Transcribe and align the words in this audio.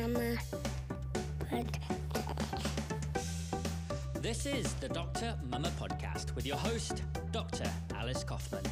Mama. 0.00 0.38
Uh, 1.52 1.62
this 4.14 4.46
is 4.46 4.72
the 4.74 4.88
Dr. 4.88 5.36
Mama 5.50 5.70
Podcast 5.78 6.34
with 6.34 6.46
your 6.46 6.56
host, 6.56 7.02
Dr. 7.32 7.70
Alice 7.94 8.24
Kaufman. 8.24 8.64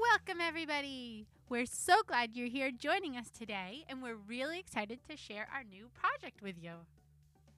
Welcome, 0.00 0.40
everybody. 0.40 1.26
We're 1.50 1.66
so 1.66 1.96
glad 2.06 2.30
you're 2.32 2.48
here 2.48 2.70
joining 2.70 3.18
us 3.18 3.28
today, 3.28 3.84
and 3.90 4.02
we're 4.02 4.16
really 4.16 4.58
excited 4.58 5.00
to 5.10 5.16
share 5.18 5.46
our 5.54 5.62
new 5.62 5.88
project 5.92 6.40
with 6.40 6.54
you 6.58 6.72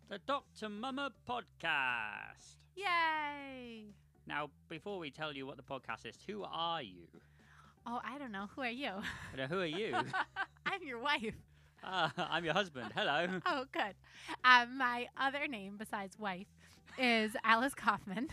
the 0.08 0.18
Dr. 0.26 0.68
Mama 0.68 1.12
Podcast. 1.28 2.56
Yay! 2.74 3.84
Now, 4.26 4.50
before 4.68 4.98
we 4.98 5.12
tell 5.12 5.32
you 5.32 5.46
what 5.46 5.56
the 5.56 5.62
podcast 5.62 6.04
is, 6.04 6.18
who 6.26 6.42
are 6.42 6.82
you? 6.82 7.06
Oh, 7.86 8.00
I 8.04 8.18
don't 8.18 8.32
know. 8.32 8.48
Who 8.56 8.62
are 8.62 8.68
you? 8.68 8.90
Uh, 9.38 9.46
Who 9.48 9.60
are 9.60 9.66
you? 9.66 9.94
I'm 10.66 10.82
your 10.82 10.98
wife. 10.98 11.34
Ah, 11.84 12.12
I'm 12.30 12.44
your 12.44 12.54
husband. 12.54 12.90
Hello. 12.96 13.26
Oh, 13.46 13.64
good. 13.72 13.94
Um, 14.44 14.76
my 14.78 15.06
other 15.16 15.46
name 15.46 15.76
besides 15.78 16.18
wife 16.18 16.48
is 16.98 17.36
Alice 17.44 17.74
Kaufman. 17.74 18.28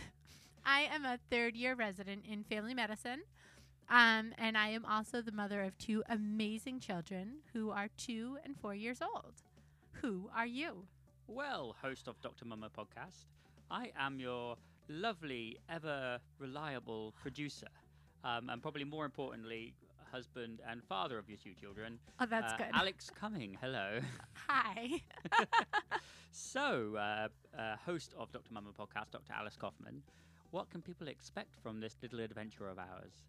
I 0.66 0.82
am 0.92 1.04
a 1.04 1.18
third 1.30 1.54
year 1.54 1.74
resident 1.74 2.24
in 2.28 2.42
family 2.44 2.74
medicine. 2.74 3.20
Um, 3.90 4.32
and 4.38 4.56
I 4.56 4.68
am 4.68 4.84
also 4.86 5.20
the 5.20 5.30
mother 5.32 5.62
of 5.62 5.76
two 5.78 6.02
amazing 6.08 6.80
children 6.80 7.36
who 7.52 7.70
are 7.70 7.88
two 7.96 8.38
and 8.44 8.56
four 8.58 8.74
years 8.74 9.00
old. 9.02 9.34
Who 10.00 10.30
are 10.34 10.46
you? 10.46 10.86
Well, 11.28 11.76
host 11.80 12.08
of 12.08 12.20
Dr. 12.22 12.46
Mama 12.46 12.70
podcast, 12.76 13.26
I 13.70 13.92
am 13.98 14.18
your 14.18 14.56
lovely, 14.88 15.58
ever 15.68 16.18
reliable 16.38 17.12
producer. 17.20 17.68
Um, 18.24 18.48
and 18.48 18.62
probably 18.62 18.84
more 18.84 19.04
importantly, 19.04 19.74
husband 20.10 20.60
and 20.68 20.82
father 20.82 21.18
of 21.18 21.28
your 21.28 21.38
two 21.38 21.52
children. 21.54 21.98
Oh, 22.20 22.26
that's 22.26 22.54
uh, 22.54 22.56
good. 22.56 22.66
Alex 22.72 23.10
Cumming. 23.14 23.56
Hello. 23.60 24.00
Hi. 24.48 25.02
So, 26.36 26.96
uh, 26.96 27.28
uh, 27.56 27.76
host 27.86 28.12
of 28.18 28.32
Dr. 28.32 28.52
Mama 28.52 28.70
podcast, 28.76 29.12
Dr. 29.12 29.32
Alice 29.32 29.56
Kaufman. 29.56 30.02
What 30.50 30.68
can 30.68 30.82
people 30.82 31.06
expect 31.06 31.54
from 31.62 31.78
this 31.78 31.96
little 32.02 32.18
adventure 32.18 32.68
of 32.68 32.76
ours? 32.76 33.22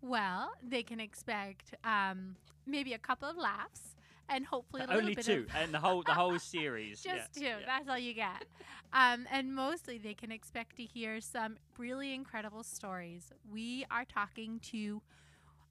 Well, 0.00 0.52
they 0.62 0.84
can 0.84 1.00
expect 1.00 1.74
um, 1.82 2.36
maybe 2.64 2.92
a 2.92 2.98
couple 2.98 3.28
of 3.28 3.36
laughs 3.36 3.96
and 4.32 4.46
hopefully 4.46 4.82
a 4.82 4.86
little 4.86 5.00
Only 5.02 5.14
two, 5.14 5.46
and 5.54 5.72
the 5.72 5.78
whole 5.78 6.02
the 6.02 6.14
whole 6.14 6.38
series. 6.38 7.00
just 7.02 7.30
yeah, 7.36 7.40
two. 7.40 7.60
yeah. 7.60 7.66
That's 7.66 7.88
all 7.88 7.98
you 7.98 8.14
get. 8.14 8.44
um, 8.92 9.26
and 9.30 9.54
mostly 9.54 9.98
they 9.98 10.14
can 10.14 10.32
expect 10.32 10.76
to 10.76 10.84
hear 10.84 11.20
some 11.20 11.58
really 11.78 12.14
incredible 12.14 12.62
stories. 12.62 13.30
We 13.50 13.84
are 13.90 14.04
talking 14.04 14.60
to 14.70 15.02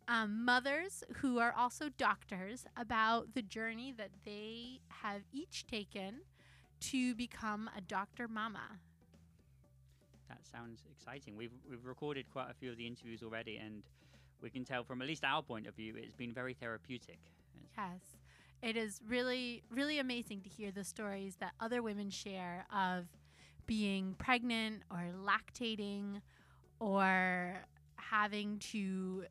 um, 0.07 0.45
mothers 0.45 1.03
who 1.17 1.39
are 1.39 1.53
also 1.57 1.89
doctors 1.97 2.65
about 2.77 3.33
the 3.33 3.41
journey 3.41 3.93
that 3.97 4.11
they 4.25 4.81
have 4.89 5.21
each 5.31 5.65
taken 5.67 6.21
to 6.81 7.15
become 7.15 7.69
a 7.77 7.81
doctor 7.81 8.27
mama. 8.27 8.79
That 10.27 10.45
sounds 10.45 10.83
exciting. 10.89 11.35
We've 11.35 11.51
we've 11.69 11.85
recorded 11.85 12.29
quite 12.31 12.49
a 12.51 12.53
few 12.53 12.71
of 12.71 12.77
the 12.77 12.87
interviews 12.87 13.23
already, 13.23 13.57
and 13.57 13.83
we 14.41 14.49
can 14.49 14.65
tell 14.65 14.83
from 14.83 15.01
at 15.01 15.07
least 15.07 15.23
our 15.23 15.41
point 15.41 15.67
of 15.67 15.75
view, 15.75 15.95
it's 15.97 16.15
been 16.15 16.33
very 16.33 16.53
therapeutic. 16.53 17.19
Yes. 17.77 17.99
It 18.61 18.77
is 18.77 19.01
really, 19.07 19.63
really 19.71 19.97
amazing 19.97 20.41
to 20.41 20.49
hear 20.49 20.71
the 20.71 20.83
stories 20.83 21.37
that 21.39 21.53
other 21.59 21.81
women 21.81 22.11
share 22.11 22.65
of 22.71 23.05
being 23.65 24.13
pregnant 24.19 24.83
or 24.91 25.11
lactating 25.25 26.21
or 26.79 27.65
having 27.95 28.59
to 28.59 29.25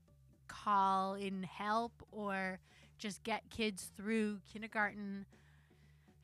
call 0.49 1.15
in 1.15 1.45
help 1.45 1.93
or 2.11 2.59
just 2.99 3.23
get 3.23 3.49
kids 3.51 3.93
through 3.97 4.41
kindergarten, 4.53 5.27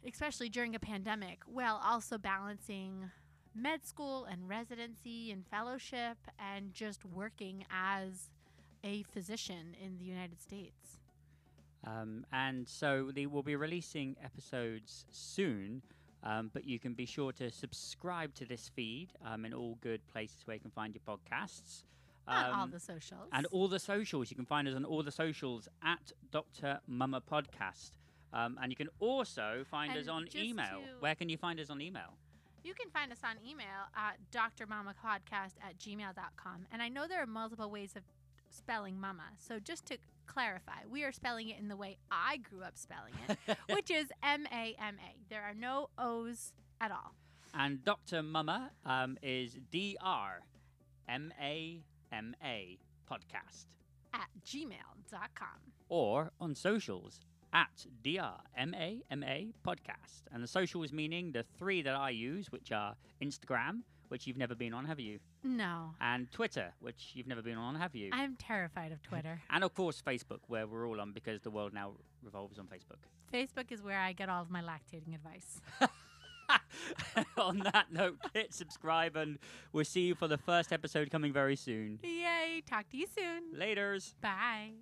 especially 0.06 0.48
during 0.48 0.74
a 0.74 0.80
pandemic, 0.80 1.42
while 1.46 1.80
also 1.84 2.18
balancing 2.18 3.10
med 3.54 3.86
school 3.86 4.24
and 4.24 4.48
residency 4.48 5.30
and 5.30 5.46
fellowship 5.46 6.18
and 6.38 6.74
just 6.74 7.04
working 7.04 7.64
as 7.70 8.30
a 8.82 9.04
physician 9.04 9.76
in 9.80 9.96
the 9.96 10.04
United 10.04 10.40
States. 10.42 10.98
Um, 11.86 12.26
and 12.32 12.68
so 12.68 13.10
they 13.14 13.26
will 13.26 13.42
be 13.44 13.56
releasing 13.56 14.16
episodes 14.22 15.06
soon. 15.10 15.82
Um, 16.22 16.50
but 16.52 16.64
you 16.66 16.78
can 16.80 16.94
be 16.94 17.06
sure 17.06 17.30
to 17.32 17.50
subscribe 17.52 18.34
to 18.34 18.44
this 18.44 18.68
feed 18.74 19.12
um, 19.24 19.44
in 19.44 19.54
all 19.54 19.78
good 19.80 20.00
places 20.08 20.38
where 20.44 20.54
you 20.54 20.60
can 20.60 20.72
find 20.72 20.92
your 20.94 21.02
podcasts. 21.06 21.84
all 22.26 22.62
Um, 22.62 22.70
the 22.72 22.80
socials. 22.80 23.28
and 23.32 23.46
all 23.46 23.68
the 23.68 23.78
socials. 23.78 24.30
You 24.30 24.36
can 24.36 24.46
find 24.46 24.66
us 24.66 24.74
on 24.74 24.84
all 24.84 25.04
the 25.04 25.12
socials 25.12 25.68
at 25.84 26.10
Dr. 26.32 26.80
Mama 26.88 27.20
Podcast. 27.20 27.92
Um, 28.32 28.58
and 28.60 28.72
you 28.72 28.76
can 28.76 28.88
also 28.98 29.64
find 29.70 29.96
us 29.96 30.08
on 30.08 30.26
email. 30.34 30.82
Where 30.98 31.14
can 31.14 31.28
you 31.28 31.36
find 31.36 31.60
us 31.60 31.70
on 31.70 31.80
email? 31.80 32.14
you 32.64 32.74
can 32.74 32.90
find 32.90 33.12
us 33.12 33.20
on 33.22 33.36
email 33.48 33.86
at 33.94 34.16
drmamapodcast 34.32 35.52
at 35.62 35.78
gmail.com. 35.78 36.66
And 36.72 36.82
I 36.82 36.88
know 36.88 37.06
there 37.06 37.22
are 37.22 37.26
multiple 37.26 37.70
ways 37.70 37.94
of 37.94 38.02
spelling 38.50 39.00
mama. 39.00 39.24
So 39.38 39.58
just 39.58 39.86
to 39.86 39.98
clarify, 40.26 40.84
we 40.90 41.04
are 41.04 41.12
spelling 41.12 41.48
it 41.48 41.58
in 41.58 41.68
the 41.68 41.76
way 41.76 41.96
I 42.10 42.38
grew 42.38 42.62
up 42.62 42.76
spelling 42.76 43.14
it, 43.28 43.58
which 43.74 43.90
is 43.90 44.06
M 44.22 44.46
A 44.52 44.76
M 44.80 44.96
A. 44.98 45.16
There 45.28 45.42
are 45.42 45.54
no 45.54 45.90
O's 45.98 46.52
at 46.80 46.90
all. 46.90 47.14
And 47.54 47.82
Dr. 47.84 48.22
Mama 48.22 48.70
um, 48.84 49.16
is 49.22 49.56
D 49.70 49.96
R 50.00 50.40
M 51.08 51.32
A 51.40 51.82
M 52.12 52.34
A 52.44 52.78
Podcast. 53.10 53.66
At 54.12 54.28
gmail.com. 54.44 55.72
Or 55.88 56.30
on 56.40 56.54
socials 56.54 57.20
at 57.52 57.86
DRMAMA 58.02 59.52
Podcast. 59.66 60.22
And 60.32 60.42
the 60.42 60.48
socials 60.48 60.92
meaning 60.92 61.32
the 61.32 61.44
three 61.58 61.82
that 61.82 61.94
I 61.94 62.10
use, 62.10 62.50
which 62.50 62.72
are 62.72 62.96
Instagram, 63.22 63.82
which 64.08 64.26
you've 64.26 64.36
never 64.36 64.54
been 64.54 64.74
on, 64.74 64.84
have 64.84 65.00
you? 65.00 65.18
No. 65.42 65.94
And 66.00 66.30
Twitter, 66.30 66.72
which 66.80 67.12
you've 67.14 67.26
never 67.26 67.42
been 67.42 67.58
on, 67.58 67.74
have 67.76 67.94
you? 67.94 68.10
I'm 68.12 68.36
terrified 68.36 68.92
of 68.92 69.02
Twitter. 69.02 69.40
And 69.50 69.64
of 69.64 69.74
course, 69.74 70.02
Facebook, 70.06 70.40
where 70.48 70.66
we're 70.66 70.86
all 70.86 71.00
on 71.00 71.12
because 71.12 71.40
the 71.40 71.50
world 71.50 71.72
now 71.72 71.92
revolves 72.22 72.58
on 72.58 72.66
Facebook. 72.66 73.00
Facebook 73.32 73.72
is 73.72 73.82
where 73.82 73.98
I 73.98 74.12
get 74.12 74.28
all 74.28 74.42
of 74.42 74.50
my 74.50 74.60
lactating 74.60 75.14
advice. 75.14 75.60
on 77.38 77.58
that 77.72 77.92
note, 77.92 78.18
hit 78.34 78.52
subscribe 78.54 79.16
and 79.16 79.38
we'll 79.72 79.84
see 79.84 80.02
you 80.02 80.14
for 80.14 80.28
the 80.28 80.38
first 80.38 80.72
episode 80.72 81.10
coming 81.10 81.32
very 81.32 81.56
soon. 81.56 81.98
Yay. 82.02 82.62
Talk 82.68 82.88
to 82.90 82.96
you 82.96 83.06
soon. 83.06 83.58
Laters. 83.58 84.14
Bye. 84.20 84.72